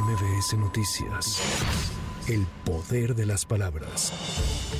[0.00, 1.40] MBS Noticias.
[2.28, 4.12] El poder de las palabras.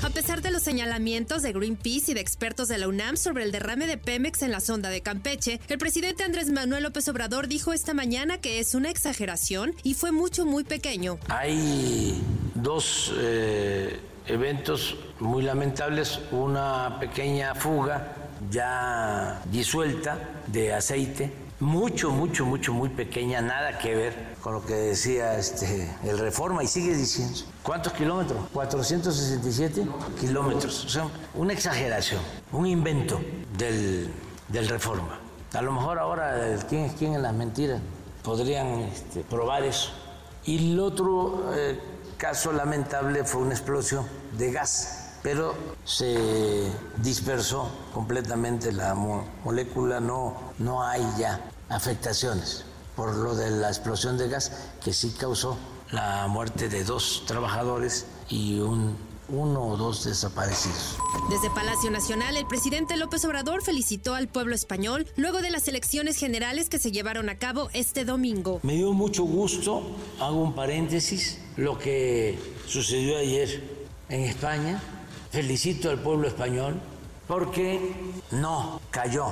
[0.03, 3.53] A pesar de los señalamientos de Greenpeace y de expertos de la UNAM sobre el
[3.53, 7.73] derrame de Pemex en la sonda de Campeche, el presidente Andrés Manuel López Obrador dijo
[7.73, 11.19] esta mañana que es una exageración y fue mucho, muy pequeño.
[11.29, 12.21] Hay
[12.55, 22.73] dos eh, eventos muy lamentables, una pequeña fuga ya disuelta de aceite mucho, mucho, mucho,
[22.75, 27.39] muy pequeña, nada que ver con lo que decía este, el Reforma y sigue diciendo.
[27.63, 28.39] ¿Cuántos kilómetros?
[28.53, 29.87] 467
[30.21, 30.85] kilómetros.
[30.85, 32.21] O sea, una exageración,
[32.53, 33.21] un invento
[33.57, 34.13] del,
[34.69, 35.19] Reforma.
[35.55, 37.81] A lo mejor ahora, ¿quién es quién en las mentiras?
[38.23, 39.91] Podrían este, probar eso.
[40.45, 41.81] Y el otro eh,
[42.17, 50.85] caso lamentable fue una explosión de gas pero se dispersó completamente la molécula, no, no
[50.85, 54.53] hay ya afectaciones por lo de la explosión de gas
[54.85, 55.59] que sí causó
[55.91, 58.97] la muerte de dos trabajadores y un
[59.29, 60.97] uno o dos desaparecidos.
[61.29, 66.19] Desde Palacio Nacional, el presidente López Obrador felicitó al pueblo español luego de las elecciones
[66.19, 68.61] generales que se llevaron a cabo este domingo.
[68.63, 69.83] Me dio mucho gusto,
[70.21, 73.61] hago un paréntesis, lo que sucedió ayer
[74.09, 74.81] en España
[75.37, 76.81] felicito al pueblo español
[77.29, 77.95] porque
[78.31, 79.27] no cayó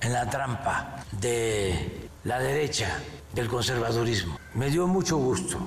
[0.00, 2.98] en la trampa de la derecha,
[3.34, 4.38] del conservadurismo.
[4.54, 5.58] Me dio mucho gusto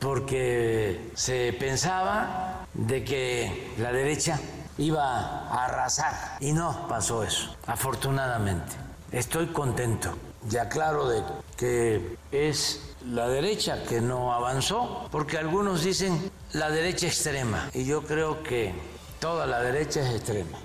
[0.00, 4.40] porque se pensaba de que la derecha
[4.76, 8.72] iba a arrasar y no pasó eso, afortunadamente.
[9.12, 10.18] Estoy contento
[10.50, 11.22] y aclaro de
[11.56, 18.02] que es la derecha que no avanzó, porque algunos dicen la derecha extrema y yo
[18.02, 18.74] creo que
[19.22, 20.58] Toda la derecha es extrema.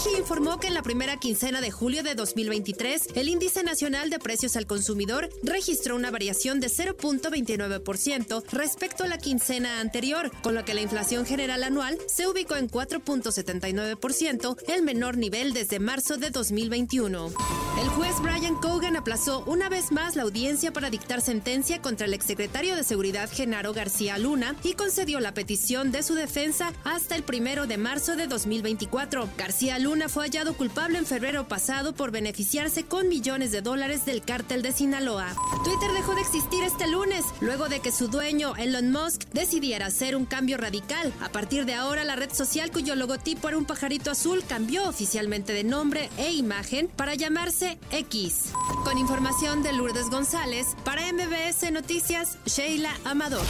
[0.00, 4.18] INEGI informó que en la primera quincena de julio de 2023, el índice nacional de
[4.18, 10.64] precios al consumidor registró una variación de 0.29% respecto a la quincena anterior, con lo
[10.64, 16.30] que la inflación general anual se ubicó en 4.79%, el menor nivel desde marzo de
[16.30, 17.32] 2021.
[17.80, 22.14] El juez Brian Cogan aplazó una vez más la audiencia para dictar sentencia contra el
[22.14, 27.22] exsecretario de Seguridad Genaro García Luna y concedió la petición de su defensa hasta el
[27.22, 29.28] primero de marzo de 2024.
[29.38, 34.22] García Luna fue hallado culpable en febrero pasado por beneficiarse con millones de dólares del
[34.22, 35.34] cártel de Sinaloa.
[35.64, 40.14] Twitter dejó de existir este lunes, luego de que su dueño, Elon Musk, decidiera hacer
[40.14, 41.12] un cambio radical.
[41.20, 45.52] A partir de ahora, la red social cuyo logotipo era un pajarito azul cambió oficialmente
[45.52, 48.52] de nombre e imagen para llamarse X.
[48.84, 53.44] Con información de Lourdes González, para MBS Noticias, Sheila Amador.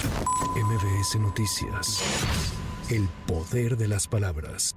[0.57, 2.01] MBS Noticias.
[2.89, 4.75] El poder de las palabras.